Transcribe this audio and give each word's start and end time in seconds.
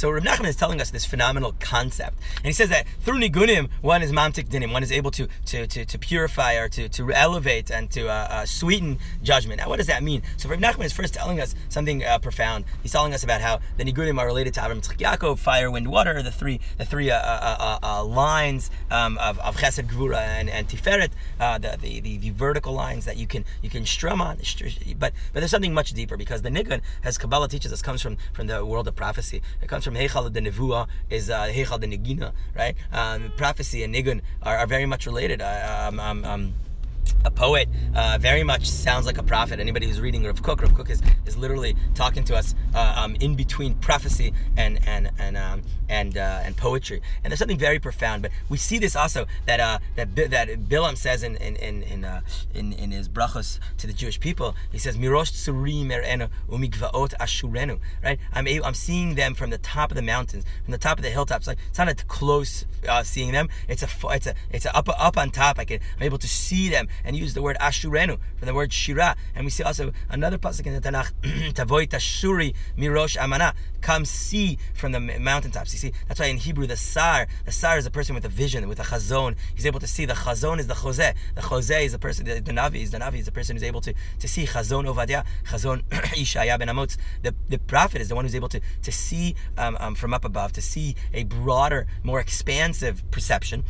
so 0.00 0.08
Reb 0.08 0.24
Nachman 0.24 0.48
is 0.48 0.56
telling 0.56 0.80
us 0.80 0.88
this 0.88 1.04
phenomenal 1.04 1.54
concept, 1.60 2.16
and 2.36 2.46
he 2.46 2.54
says 2.54 2.70
that 2.70 2.86
through 3.00 3.18
nigunim, 3.20 3.68
one 3.82 4.00
is 4.00 4.12
mamtik 4.12 4.48
dinim, 4.48 4.72
one 4.72 4.82
is 4.82 4.90
able 4.90 5.10
to 5.10 5.28
to, 5.44 5.66
to, 5.66 5.84
to 5.84 5.98
purify 5.98 6.54
or 6.54 6.70
to, 6.70 6.88
to 6.88 7.12
elevate 7.12 7.70
and 7.70 7.90
to 7.90 8.08
uh, 8.08 8.28
uh, 8.30 8.46
sweeten 8.46 8.98
judgment. 9.22 9.60
Now, 9.60 9.68
what 9.68 9.76
does 9.76 9.88
that 9.88 10.02
mean? 10.02 10.22
So 10.38 10.48
Reb 10.48 10.58
Nachman 10.58 10.86
is 10.86 10.94
first 10.94 11.12
telling 11.12 11.38
us 11.38 11.54
something 11.68 12.02
uh, 12.02 12.18
profound. 12.18 12.64
He's 12.82 12.92
telling 12.92 13.12
us 13.12 13.22
about 13.22 13.42
how 13.42 13.60
the 13.76 13.84
nigunim 13.84 14.18
are 14.18 14.24
related 14.24 14.54
to 14.54 14.60
Avram 14.60 14.80
Yitzchak 14.80 15.38
fire, 15.38 15.70
wind, 15.70 15.88
water, 15.88 16.22
the 16.22 16.32
three 16.32 16.60
the 16.78 16.86
three 16.86 17.10
uh, 17.10 17.18
uh, 17.18 17.78
uh, 17.82 18.02
lines 18.02 18.70
um, 18.90 19.18
of, 19.18 19.38
of 19.40 19.58
Chesed, 19.58 19.86
Gvura, 19.86 20.16
and, 20.16 20.48
and 20.48 20.66
Tiferet, 20.66 21.10
the, 21.38 21.76
the, 21.78 22.00
the 22.00 22.16
the 22.16 22.30
vertical 22.30 22.72
lines 22.72 23.04
that 23.04 23.18
you 23.18 23.26
can 23.26 23.44
you 23.60 23.68
can 23.68 23.84
strum 23.84 24.22
on. 24.22 24.38
But 24.98 25.12
but 25.34 25.40
there's 25.40 25.50
something 25.50 25.74
much 25.74 25.92
deeper 25.92 26.16
because 26.16 26.40
the 26.40 26.48
nigun, 26.48 26.80
as 27.04 27.18
Kabbalah 27.18 27.48
teaches 27.48 27.70
us, 27.70 27.82
comes 27.82 28.00
from 28.00 28.16
from 28.32 28.46
the 28.46 28.64
world 28.64 28.88
of 28.88 28.96
prophecy. 28.96 29.42
It 29.60 29.68
comes 29.68 29.84
from 29.84 29.89
Heichal 29.94 30.32
the 30.32 30.40
Nevuah, 30.40 30.88
is 31.08 31.30
uh, 31.30 31.46
Heichal 31.46 31.80
the 31.80 31.86
Negina, 31.86 32.32
right? 32.56 32.76
Um, 32.92 33.32
prophecy 33.36 33.82
and 33.82 33.94
nigun 33.94 34.20
are, 34.42 34.58
are 34.58 34.66
very 34.66 34.86
much 34.86 35.06
related. 35.06 35.40
Um, 35.42 36.00
um, 36.00 36.24
um 36.24 36.54
a 37.24 37.30
poet 37.30 37.68
uh, 37.94 38.18
very 38.20 38.42
much 38.42 38.68
sounds 38.68 39.06
like 39.06 39.18
a 39.18 39.22
prophet. 39.22 39.60
Anybody 39.60 39.86
who's 39.86 40.00
reading 40.00 40.24
Rav 40.24 40.42
Kook, 40.42 40.62
Rav 40.62 40.74
Kook 40.74 40.90
is, 40.90 41.02
is 41.26 41.36
literally 41.36 41.76
talking 41.94 42.24
to 42.24 42.36
us 42.36 42.54
uh, 42.74 42.94
um, 42.96 43.16
in 43.16 43.34
between 43.34 43.74
prophecy 43.74 44.32
and 44.56 44.80
and 44.86 45.10
and 45.18 45.36
um, 45.36 45.62
and 45.88 46.16
uh, 46.16 46.40
and 46.44 46.56
poetry. 46.56 47.02
And 47.22 47.30
there's 47.30 47.38
something 47.38 47.58
very 47.58 47.78
profound. 47.78 48.22
But 48.22 48.30
we 48.48 48.56
see 48.56 48.78
this 48.78 48.96
also 48.96 49.26
that 49.46 49.60
uh, 49.60 49.78
that 49.96 50.14
that 50.16 50.48
Bilam 50.68 50.96
says 50.96 51.22
in 51.22 51.36
in 51.36 51.56
in 51.56 51.82
in, 51.82 52.04
uh, 52.04 52.20
in, 52.54 52.72
in 52.72 52.90
his 52.90 53.08
brachos 53.08 53.58
to 53.78 53.86
the 53.86 53.92
Jewish 53.92 54.18
people. 54.20 54.54
He 54.70 54.78
says 54.78 54.96
Mirosh 54.96 55.32
tzurim 55.32 55.88
erenu 55.88 56.30
umigvaot 56.48 57.14
ashurenu. 57.18 57.80
Right? 58.02 58.18
I'm 58.32 58.46
able, 58.46 58.66
I'm 58.66 58.74
seeing 58.74 59.14
them 59.14 59.34
from 59.34 59.50
the 59.50 59.58
top 59.58 59.90
of 59.90 59.96
the 59.96 60.02
mountains, 60.02 60.44
from 60.64 60.72
the 60.72 60.78
top 60.78 60.98
of 60.98 61.02
the 61.02 61.10
hilltops. 61.10 61.46
Like 61.46 61.58
it's 61.68 61.78
not 61.78 61.88
a 61.88 61.94
close 61.94 62.64
uh, 62.88 63.02
seeing 63.02 63.32
them. 63.32 63.48
It's 63.68 63.82
a 63.82 63.88
it's 64.10 64.26
a 64.26 64.34
it's 64.50 64.64
a 64.64 64.76
up 64.76 64.88
up 64.88 65.18
on 65.18 65.30
top. 65.30 65.58
I 65.58 65.64
can 65.64 65.80
I'm 65.96 66.04
able 66.04 66.18
to 66.18 66.28
see 66.28 66.68
them 66.68 66.88
and 67.09 67.09
use 67.16 67.34
the 67.34 67.42
word 67.42 67.56
ashurenu 67.60 68.18
from 68.36 68.46
the 68.46 68.54
word 68.54 68.72
shira. 68.72 69.16
And 69.34 69.44
we 69.44 69.50
see 69.50 69.62
also 69.62 69.92
another 70.08 70.38
pasuk 70.38 70.66
in 70.66 70.74
the 70.74 70.80
Tanakh, 70.80 71.12
tavoy 71.54 71.88
tashuri 71.88 72.54
mirosh 72.76 73.16
amana. 73.16 73.54
Come 73.80 74.04
see 74.04 74.58
from 74.74 74.92
the 74.92 75.00
mountaintops. 75.00 75.72
You 75.72 75.78
see, 75.78 75.92
that's 76.06 76.20
why 76.20 76.26
in 76.26 76.36
Hebrew 76.36 76.66
the 76.66 76.76
sar, 76.76 77.26
the 77.46 77.52
sar 77.52 77.78
is 77.78 77.86
a 77.86 77.90
person 77.90 78.14
with 78.14 78.24
a 78.24 78.28
vision, 78.28 78.68
with 78.68 78.78
a 78.78 78.82
chazon. 78.82 79.36
He's 79.54 79.64
able 79.64 79.80
to 79.80 79.86
see. 79.86 80.04
The 80.04 80.14
chazon 80.14 80.58
is 80.58 80.66
the 80.66 80.74
chose. 80.74 80.98
The 80.98 81.14
chose 81.40 81.70
is 81.70 81.92
the 81.92 81.98
person. 81.98 82.26
The, 82.26 82.40
the 82.40 82.52
navi 82.52 82.82
is 82.82 82.90
the 82.90 82.98
navi 82.98 83.18
is 83.20 83.26
the 83.26 83.32
person 83.32 83.56
who's 83.56 83.62
able 83.62 83.80
to 83.80 83.94
to 84.18 84.28
see 84.28 84.44
chazon 84.44 84.84
ovadia, 84.84 85.24
chazon 85.46 85.82
Ishaya 85.88 86.58
ben 86.58 86.68
Amotz. 86.68 86.96
The 87.22 87.34
the 87.48 87.58
prophet 87.58 88.02
is 88.02 88.08
the 88.08 88.14
one 88.14 88.24
who's 88.24 88.34
able 88.34 88.48
to 88.50 88.60
to 88.82 88.92
see 88.92 89.34
um, 89.56 89.76
um, 89.80 89.94
from 89.94 90.12
up 90.12 90.24
above, 90.24 90.52
to 90.52 90.62
see 90.62 90.94
a 91.14 91.24
broader, 91.24 91.86
more 92.02 92.20
expansive 92.20 93.02
perception 93.10 93.64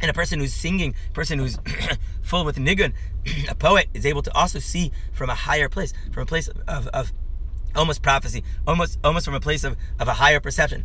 and 0.00 0.10
a 0.10 0.14
person 0.14 0.40
who's 0.40 0.52
singing, 0.52 0.94
person 1.12 1.38
who's 1.38 1.58
full 2.22 2.44
with 2.44 2.56
nigun, 2.56 2.92
a 3.48 3.54
poet 3.54 3.88
is 3.94 4.06
able 4.06 4.22
to 4.22 4.34
also 4.34 4.58
see 4.58 4.92
from 5.12 5.30
a 5.30 5.34
higher 5.34 5.68
place, 5.68 5.92
from 6.12 6.22
a 6.22 6.26
place 6.26 6.48
of, 6.68 6.86
of 6.88 7.12
almost 7.74 8.02
prophecy, 8.02 8.42
almost 8.66 8.98
almost 9.04 9.24
from 9.24 9.34
a 9.34 9.40
place 9.40 9.64
of, 9.64 9.76
of 9.98 10.08
a 10.08 10.14
higher 10.14 10.40
perception. 10.40 10.84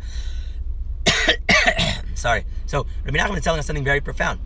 Sorry. 2.14 2.44
So 2.66 2.86
Rabbi 3.04 3.18
Nachman 3.18 3.38
is 3.38 3.44
telling 3.44 3.58
us 3.58 3.66
something 3.66 3.84
very 3.84 4.00
profound 4.00 4.40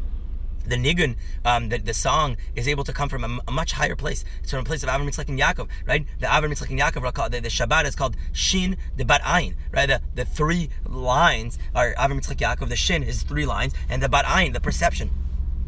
the 0.67 0.77
nigun, 0.77 1.17
um, 1.45 1.69
the, 1.69 1.79
the 1.79 1.95
song 1.95 2.37
is 2.55 2.69
able 2.69 2.85
to 2.85 2.93
come 2.93 3.09
from 3.09 3.25
a, 3.25 3.39
a, 3.49 3.53
much 3.53 3.73
higher 3.73 3.97
place. 3.97 4.25
It's 4.43 4.51
from 4.51 4.61
a 4.61 4.65
place 4.65 4.83
of 4.83 4.89
Avram 4.89 5.09
Yitzchak 5.09 5.29
and 5.29 5.39
Yaakov, 5.39 5.69
right? 5.87 6.07
The 6.21 6.27
Avram 6.27 6.53
Yitzchak 6.53 6.71
and 6.71 6.81
Yaakov, 6.81 7.31
the, 7.31 7.41
the 7.41 7.49
Shabbat 7.49 7.85
is 7.85 7.95
called 7.95 8.17
Shin 8.33 8.77
the 8.97 9.05
Bat 9.05 9.23
Ayin, 9.23 9.55
right? 9.73 9.87
The, 9.87 10.01
the 10.15 10.25
three 10.25 10.71
lines 10.89 11.59
are 11.75 11.95
Avram 11.95 12.21
Yitzchak 12.21 12.37
Yaakov, 12.37 12.69
the 12.69 12.77
Shin 12.77 13.03
is 13.03 13.23
three 13.23 13.47
lines, 13.47 13.75
and 13.89 14.03
the 14.03 14.09
Bat 14.09 14.25
Ayin, 14.27 14.53
the 14.53 14.61
perception 14.61 15.11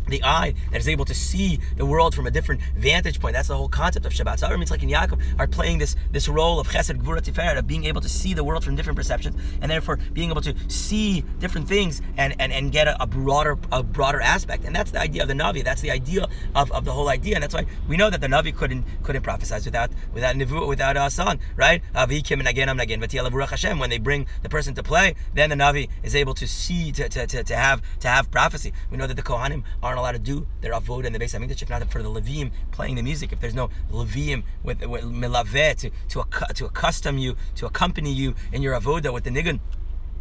the 0.09 0.23
eye 0.23 0.55
that 0.71 0.81
is 0.81 0.89
able 0.89 1.05
to 1.05 1.15
see 1.15 1.59
the 1.77 1.87
world 1.87 2.15
from 2.15 2.27
a 2.27 2.31
different 2.31 2.61
vantage 2.77 3.21
point. 3.21 3.35
That's 3.35 3.49
the 3.49 3.57
whole 3.57 3.69
concept 3.69 4.07
of 4.07 4.13
Shabbat. 4.13 4.39
So 4.39 4.57
Mitzvah 4.57 4.79
and 4.81 4.91
Yaakov 4.91 5.21
are 5.39 5.47
playing 5.47 5.79
this, 5.79 5.97
this 6.11 6.29
role 6.29 6.61
of 6.61 6.69
Chesed, 6.69 7.01
Gvura, 7.01 7.21
Tiferet, 7.21 7.59
of 7.59 7.67
being 7.67 7.85
able 7.85 8.01
to 8.01 8.09
see 8.09 8.35
the 8.35 8.45
world 8.45 8.65
from 8.65 8.77
different 8.77 8.97
perceptions, 8.97 9.37
and 9.61 9.71
therefore 9.71 9.99
being 10.13 10.31
able 10.31 10.43
to 10.43 10.55
see 10.69 11.23
different 11.39 11.69
things 11.69 12.03
and, 12.17 12.35
and, 12.39 12.53
and 12.53 12.73
get 12.73 12.89
a, 12.89 13.03
a 13.03 13.07
broader 13.07 13.59
a 13.73 13.83
broader 13.83 14.21
aspect. 14.21 14.65
And 14.65 14.75
that's 14.75 14.91
the 14.91 15.01
idea 15.01 15.23
of 15.23 15.29
the 15.29 15.35
Navi. 15.35 15.65
That's 15.65 15.81
the 15.81 15.91
idea 15.91 16.27
of, 16.55 16.71
of 16.73 16.85
the 16.85 16.93
whole 16.93 17.09
idea. 17.09 17.35
And 17.35 17.43
that's 17.43 17.55
why 17.55 17.67
we 17.89 17.97
know 17.97 18.11
that 18.11 18.21
the 18.21 18.27
Navi 18.27 18.55
couldn't 18.55 18.85
couldn't 19.03 19.23
prophesy 19.23 19.55
without 19.65 19.91
without 20.13 20.35
Nivu, 20.37 20.67
without 20.67 20.97
uh, 20.97 21.05
a 21.05 21.11
song, 21.11 21.39
right? 21.57 21.83
Avikim 21.95 22.39
and 22.39 22.49
again, 22.49 22.69
I'm 22.69 22.81
again, 22.81 23.01
Hashem. 23.01 23.79
When 23.79 23.91
they 23.91 23.99
bring 23.99 24.27
the 24.43 24.49
person 24.49 24.75
to 24.75 24.83
play, 24.83 25.15
then 25.35 25.51
the 25.51 25.57
Navi 25.57 25.89
is 26.03 26.15
able 26.15 26.35
to 26.35 26.47
see, 26.47 26.93
to, 26.93 27.09
to, 27.09 27.27
to, 27.27 27.45
to 27.45 27.57
have 27.57 27.83
to 28.01 28.09
have 28.09 28.31
prophecy. 28.31 28.73
We 28.91 28.97
know 28.97 29.07
that 29.07 29.17
the 29.17 29.23
Kohanim 29.23 29.65
are 29.83 29.94
aren't 29.95 30.01
allowed 30.01 30.13
to 30.13 30.19
do 30.19 30.47
their 30.61 30.73
avoda 30.73 31.05
in 31.05 31.13
the 31.13 31.19
Beis 31.19 31.39
Hamikdash 31.39 31.63
if 31.63 31.71
not 31.71 31.89
for 31.91 32.03
the 32.03 32.11
Levim 32.11 32.51
playing 32.73 32.97
the 32.97 33.03
music. 33.03 33.33
If 33.33 33.41
there's 33.41 33.55
no 33.55 33.71
Levim 33.91 34.43
with, 34.63 34.85
with 34.85 35.05
milaveh 35.05 35.77
to 35.79 35.91
to, 36.09 36.55
to 36.55 36.67
accustom 36.67 37.19
you 37.19 37.37
to 37.57 37.67
accompany 37.67 38.13
you 38.13 38.35
in 38.53 38.63
your 38.63 38.79
avoda 38.79 39.13
with 39.13 39.25
the 39.25 39.31
nigun. 39.31 39.61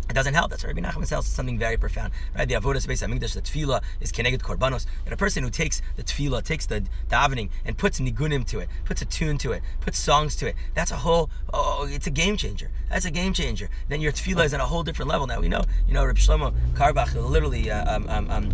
It 0.10 0.14
doesn't 0.14 0.34
help. 0.34 0.50
That's 0.50 0.64
why 0.64 0.72
Rabbi 0.72 0.82
Nachman 0.82 1.08
says 1.08 1.26
something 1.26 1.58
very 1.58 1.78
profound, 1.78 2.12
right? 2.36 2.48
The 2.48 2.56
avodah 2.56 2.82
space 2.82 3.02
hamikdash, 3.02 3.36
the 3.36 3.42
tefillah 3.42 3.82
is 4.02 4.12
keneged 4.12 4.40
korbanos. 4.40 4.86
And 5.06 5.14
a 5.14 5.18
person 5.18 5.44
who 5.44 5.50
takes 5.50 5.82
the 5.96 6.04
tefillah, 6.04 6.44
takes 6.44 6.66
the 6.66 6.84
davening, 7.10 7.50
and 7.64 7.78
puts 7.78 8.02
nigunim 8.02 8.46
to 8.48 8.60
it, 8.60 8.68
puts 8.84 9.02
a 9.02 9.06
tune 9.06 9.38
to 9.40 9.54
it, 9.54 9.64
puts 9.80 9.98
songs 9.98 10.36
to 10.38 10.48
it. 10.48 10.56
That's 10.76 10.92
a 10.92 10.98
whole. 10.98 11.30
Oh, 11.54 11.88
it's 11.90 12.06
a 12.06 12.12
game 12.12 12.36
changer. 12.36 12.70
That's 12.90 13.06
a 13.06 13.12
game 13.12 13.34
changer. 13.34 13.70
Then 13.88 14.02
your 14.02 14.12
tefillah 14.12 14.44
is 14.46 14.54
at 14.54 14.60
a 14.60 14.66
whole 14.66 14.84
different 14.84 15.10
level. 15.10 15.26
Now 15.26 15.40
we 15.40 15.48
know, 15.48 15.64
you 15.88 15.94
know, 15.94 16.06
Rabbi 16.06 16.20
Shlomo 16.20 16.54
Carlebach 16.74 17.16
literally 17.16 17.72
uh, 17.72 17.96
um, 17.96 18.10
um, 18.10 18.30
um, 18.30 18.52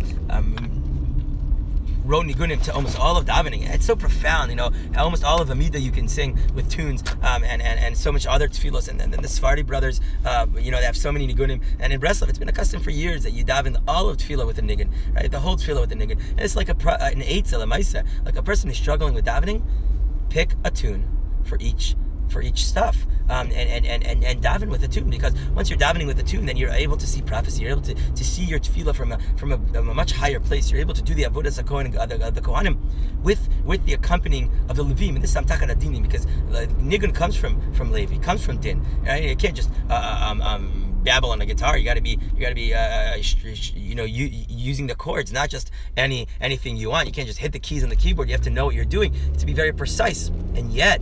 wrote 2.10 2.26
nigunim 2.26 2.60
to 2.64 2.74
almost 2.74 2.98
all 2.98 3.16
of 3.16 3.24
davening. 3.24 3.72
It's 3.72 3.86
so 3.86 3.94
profound, 3.94 4.50
you 4.50 4.56
know. 4.56 4.70
Almost 4.96 5.22
all 5.22 5.40
of 5.40 5.50
Amida 5.50 5.78
you 5.78 5.92
can 5.92 6.08
sing 6.08 6.36
with 6.54 6.68
tunes, 6.68 7.04
um, 7.22 7.44
and, 7.44 7.62
and 7.62 7.78
and 7.78 7.96
so 7.96 8.10
much 8.10 8.26
other 8.26 8.48
tefillos. 8.48 8.88
And 8.88 8.98
then 8.98 9.10
the 9.10 9.28
Sephardi 9.28 9.62
brothers, 9.62 10.00
uh, 10.24 10.46
you 10.58 10.72
know, 10.72 10.78
they 10.78 10.86
have 10.86 10.96
so 10.96 11.12
many 11.12 11.32
nigunim. 11.32 11.62
And 11.78 11.92
in 11.92 12.00
Breslov, 12.00 12.28
it's 12.28 12.38
been 12.38 12.48
a 12.48 12.52
custom 12.52 12.82
for 12.82 12.90
years 12.90 13.22
that 13.22 13.30
you 13.30 13.44
daven 13.44 13.80
all 13.86 14.08
of 14.08 14.16
tefillah 14.16 14.46
with 14.46 14.58
a 14.58 14.62
nigun, 14.62 14.90
right? 15.14 15.30
The 15.30 15.40
whole 15.40 15.56
tefillah 15.56 15.82
with 15.82 15.92
a 15.92 15.94
nigun. 15.94 16.18
And 16.30 16.40
it's 16.40 16.56
like 16.56 16.68
a 16.68 16.72
an 16.72 17.20
eitzel, 17.20 17.62
a 17.62 17.66
maisa, 17.66 18.04
like 18.24 18.36
a 18.36 18.42
person 18.42 18.68
who's 18.68 18.78
struggling 18.78 19.14
with 19.14 19.24
davening. 19.24 19.62
Pick 20.28 20.54
a 20.64 20.70
tune 20.70 21.08
for 21.44 21.58
each 21.60 21.94
for 22.28 22.42
each 22.42 22.64
stuff 22.64 23.06
um, 23.30 23.50
and, 23.54 23.86
and, 23.86 24.04
and, 24.04 24.24
and 24.24 24.42
daven 24.42 24.68
with 24.68 24.82
a 24.82 24.88
tune 24.88 25.08
because 25.08 25.34
once 25.54 25.70
you're 25.70 25.78
davening 25.78 26.06
with 26.06 26.18
a 26.18 26.22
tune 26.22 26.46
then 26.46 26.56
you're 26.56 26.70
able 26.70 26.96
to 26.96 27.06
see 27.06 27.22
prophecy 27.22 27.62
you're 27.62 27.70
able 27.70 27.80
to, 27.82 27.94
to 27.94 28.24
see 28.24 28.44
your 28.44 28.58
tefillah 28.58 28.94
from 28.94 29.12
a 29.12 29.18
from 29.36 29.52
a, 29.52 29.78
a 29.78 29.82
much 29.82 30.12
higher 30.12 30.40
place 30.40 30.70
you're 30.70 30.80
able 30.80 30.94
to 30.94 31.02
do 31.02 31.14
the 31.14 31.24
uh, 31.24 31.30
the, 31.30 32.26
uh, 32.26 32.30
the 32.30 32.40
Kohanim 32.40 32.78
with 33.22 33.48
with 33.64 33.84
the 33.86 33.94
accompanying 33.94 34.50
of 34.68 34.76
the 34.76 34.84
Levim 34.84 35.14
and 35.14 35.22
this 35.22 35.30
is 35.30 35.36
hamtakat 35.36 35.70
hadinim 35.70 36.02
because 36.02 36.26
uh, 36.26 36.66
Nigun 36.78 37.14
comes 37.14 37.36
from 37.36 37.72
from 37.72 37.92
Levi 37.92 38.18
comes 38.18 38.44
from 38.44 38.58
Din 38.58 38.84
right? 39.04 39.22
you 39.22 39.36
can't 39.36 39.56
just 39.56 39.70
uh, 39.88 39.94
uh 39.94 40.30
um, 40.30 40.42
um, 40.42 40.90
babble 41.02 41.30
on 41.30 41.40
a 41.40 41.46
guitar. 41.46 41.76
You 41.76 41.84
got 41.84 41.94
to 41.94 42.00
be 42.00 42.18
you 42.34 42.40
got 42.40 42.50
to 42.50 42.54
be 42.54 42.74
uh, 42.74 43.16
you 43.74 43.94
know 43.94 44.04
you, 44.04 44.30
using 44.48 44.86
the 44.86 44.94
chords, 44.94 45.32
not 45.32 45.48
just 45.50 45.70
any 45.96 46.28
anything 46.40 46.76
you 46.76 46.90
want. 46.90 47.06
You 47.06 47.12
can't 47.12 47.26
just 47.26 47.38
hit 47.38 47.52
the 47.52 47.58
keys 47.58 47.82
on 47.82 47.88
the 47.88 47.96
keyboard. 47.96 48.28
You 48.28 48.34
have 48.34 48.44
to 48.44 48.50
know 48.50 48.66
what 48.66 48.74
you're 48.74 48.84
doing 48.84 49.14
to 49.38 49.46
be 49.46 49.52
very 49.52 49.72
precise. 49.72 50.28
And 50.54 50.72
yet, 50.72 51.00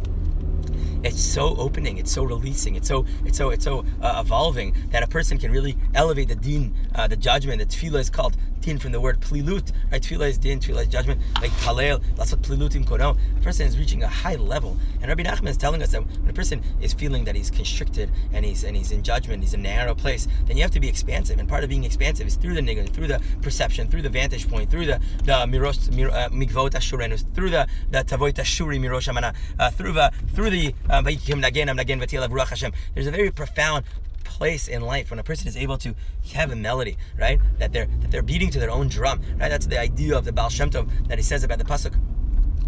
it's 1.02 1.22
so 1.22 1.56
opening, 1.56 1.98
it's 1.98 2.10
so 2.10 2.24
releasing, 2.24 2.76
it's 2.76 2.88
so 2.88 3.06
it's 3.24 3.38
so 3.38 3.50
it's 3.50 3.64
so 3.64 3.84
uh, 4.02 4.22
evolving 4.24 4.74
that 4.90 5.02
a 5.02 5.06
person 5.06 5.38
can 5.38 5.50
really 5.50 5.76
elevate 5.94 6.28
the 6.28 6.36
din, 6.36 6.74
uh, 6.94 7.06
the 7.06 7.16
judgment. 7.16 7.58
The 7.60 7.66
tefillah 7.66 8.00
is 8.00 8.10
called 8.10 8.36
din 8.60 8.78
from 8.78 8.92
the 8.92 9.00
word 9.00 9.20
plilut, 9.20 9.72
right? 9.90 10.02
Tefillah 10.02 10.28
is 10.28 10.38
din, 10.38 10.60
tefillah 10.60 10.82
is 10.82 10.88
judgment, 10.88 11.20
like 11.40 11.50
halel. 11.52 12.02
That's 12.16 12.32
what 12.32 12.42
plilutim 12.42 12.84
kono. 12.84 13.16
A 13.36 13.40
person 13.40 13.66
is 13.66 13.78
reaching 13.78 14.02
a 14.02 14.08
high 14.08 14.36
level, 14.36 14.76
and 15.00 15.08
Rabbi 15.08 15.22
Nachman 15.22 15.48
is 15.48 15.56
telling 15.56 15.82
us 15.82 15.92
that 15.92 16.02
when 16.02 16.28
a 16.28 16.32
person 16.32 16.62
is 16.80 16.92
feeling 16.92 17.24
that 17.24 17.36
he's 17.36 17.50
constricted 17.50 18.10
and 18.32 18.44
he's 18.44 18.64
and 18.64 18.76
he's 18.76 18.92
in 18.92 19.02
judgment, 19.02 19.42
he's 19.42 19.54
in 19.54 19.60
a 19.60 19.62
narrow 19.62 19.94
place, 19.94 20.26
then 20.46 20.56
you 20.56 20.62
have 20.62 20.72
to 20.72 20.80
be 20.80 20.88
expansive, 20.88 21.38
and 21.38 21.48
part 21.48 21.64
of 21.64 21.70
being 21.70 21.84
expansive 21.84 22.26
is 22.26 22.36
through 22.36 22.54
the 22.54 22.60
nigun, 22.60 22.88
through 22.88 23.06
the 23.06 23.20
perception, 23.42 23.88
through 23.88 24.02
the 24.02 24.08
vantage 24.08 24.48
point, 24.48 24.70
through 24.70 24.86
the 24.86 25.00
the 25.24 25.32
miros 25.46 25.88
uh, 25.88 26.28
mikvot 26.30 27.34
through 27.34 27.50
the 27.50 27.66
the 27.90 28.04
tavoit 28.04 28.34
ashuri 28.34 28.78
mirosh 28.78 29.08
uh, 29.58 29.70
through 29.70 29.92
the 29.92 30.12
through 30.34 30.50
the 30.50 30.74
um, 30.90 31.04
there's 31.04 31.28
a 33.06 33.10
very 33.10 33.30
profound 33.30 33.84
place 34.24 34.68
in 34.68 34.82
life 34.82 35.10
when 35.10 35.18
a 35.18 35.22
person 35.22 35.48
is 35.48 35.56
able 35.56 35.78
to 35.78 35.94
have 36.34 36.52
a 36.52 36.56
melody, 36.56 36.98
right? 37.18 37.40
That 37.58 37.72
they're 37.72 37.88
that 38.00 38.10
they're 38.10 38.22
beating 38.22 38.50
to 38.50 38.60
their 38.60 38.70
own 38.70 38.88
drum, 38.88 39.20
right? 39.38 39.48
That's 39.48 39.66
the 39.66 39.80
idea 39.80 40.16
of 40.16 40.24
the 40.24 40.32
Baal 40.32 40.50
Shem 40.50 40.70
Tov 40.70 41.08
that 41.08 41.18
he 41.18 41.24
says 41.24 41.44
about 41.44 41.58
the 41.58 41.64
pasuk 41.64 41.94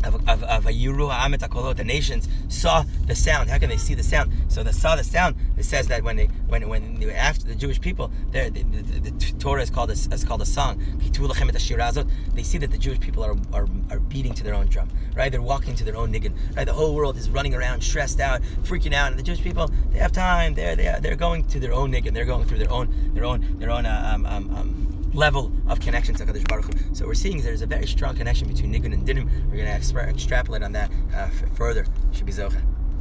of, 0.04 0.28
of, 0.28 0.42
of 0.44 0.66
a 0.66 0.70
Yiru 0.70 1.10
Ha'amet 1.10 1.76
the 1.76 1.84
nations 1.84 2.28
saw 2.48 2.84
the 3.06 3.14
sound. 3.14 3.50
How 3.50 3.58
can 3.58 3.68
they 3.68 3.76
see 3.76 3.94
the 3.94 4.02
sound? 4.02 4.32
So 4.48 4.62
they 4.62 4.72
saw 4.72 4.96
the 4.96 5.04
sound. 5.04 5.36
It 5.56 5.64
says 5.64 5.88
that 5.88 6.02
when 6.02 6.16
they 6.16 6.26
when 6.48 6.68
when 6.68 7.00
they, 7.00 7.12
after 7.12 7.46
the 7.46 7.54
Jewish 7.54 7.80
people, 7.80 8.10
the, 8.32 8.50
the, 8.50 8.62
the, 8.62 9.10
the 9.10 9.38
Torah 9.38 9.62
is 9.62 9.70
called 9.70 9.90
a, 9.90 9.92
is 9.92 10.24
called 10.24 10.42
a 10.42 10.46
song. 10.46 10.82
They 11.00 12.42
see 12.42 12.58
that 12.58 12.70
the 12.70 12.78
Jewish 12.78 13.00
people 13.00 13.24
are, 13.24 13.36
are 13.52 13.68
are 13.90 14.00
beating 14.00 14.34
to 14.34 14.44
their 14.44 14.54
own 14.54 14.66
drum, 14.66 14.88
right? 15.14 15.30
They're 15.30 15.42
walking 15.42 15.74
to 15.76 15.84
their 15.84 15.96
own 15.96 16.12
nigun, 16.12 16.34
right? 16.56 16.64
The 16.64 16.72
whole 16.72 16.94
world 16.94 17.16
is 17.16 17.28
running 17.30 17.54
around, 17.54 17.82
stressed 17.82 18.20
out, 18.20 18.42
freaking 18.62 18.94
out, 18.94 19.10
and 19.10 19.18
the 19.18 19.22
Jewish 19.22 19.42
people 19.42 19.70
they 19.90 19.98
have 19.98 20.12
time. 20.12 20.54
They're 20.54 20.76
they 20.76 20.88
are, 20.88 21.00
they're 21.00 21.16
going 21.16 21.44
to 21.44 21.60
their 21.60 21.72
own 21.72 21.92
nigun. 21.92 22.12
They're 22.14 22.24
going 22.24 22.46
through 22.46 22.58
their 22.58 22.70
own 22.70 23.12
their 23.14 23.24
own 23.24 23.58
their 23.58 23.70
own 23.70 23.86
uh, 23.86 24.12
um, 24.14 24.26
um, 24.26 24.56
um, 24.56 24.89
level 25.12 25.52
of 25.68 25.80
connection 25.80 26.14
to 26.14 26.24
Baruch 26.24 26.72
Hu. 26.72 26.94
So 26.94 27.06
we're 27.06 27.14
seeing 27.14 27.42
there's 27.42 27.62
a 27.62 27.66
very 27.66 27.86
strong 27.86 28.16
connection 28.16 28.48
between 28.48 28.72
Nigun 28.72 28.92
and 28.92 29.06
Dinim. 29.06 29.28
We're 29.48 29.56
going 29.56 29.80
to 29.80 30.08
extrapolate 30.08 30.62
on 30.62 30.72
that 30.72 30.90
uh, 31.14 31.28
further. 31.54 31.86
Should 32.12 32.26
be 32.26 32.32
Zocha. 32.32 32.62